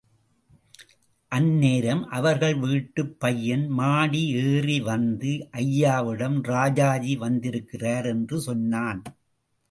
[1.27, 5.47] அந் நேரம், அவர்கள் வீட்டுப் பையன் மாடி ஏறி வந்து,
[5.51, 9.03] ஐயாவிடம், ராஜாஜி வந்திருக்கிறார் என்று சொன்னான்.